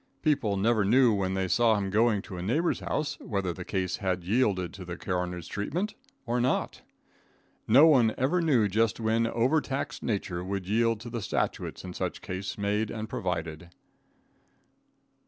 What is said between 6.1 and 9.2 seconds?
or not. No one ever knew just